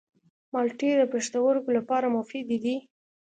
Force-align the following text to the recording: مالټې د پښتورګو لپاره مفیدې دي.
مالټې 0.51 0.91
د 0.97 1.01
پښتورګو 1.13 1.69
لپاره 1.77 2.11
مفیدې 2.15 2.57
دي. 2.63 2.75